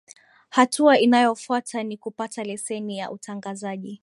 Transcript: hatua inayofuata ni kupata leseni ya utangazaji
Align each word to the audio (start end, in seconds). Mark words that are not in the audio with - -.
hatua 0.49 0.99
inayofuata 0.99 1.83
ni 1.83 1.97
kupata 1.97 2.43
leseni 2.43 2.97
ya 2.97 3.11
utangazaji 3.11 3.99